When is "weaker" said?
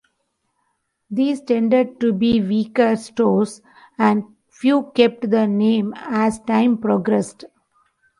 2.41-2.95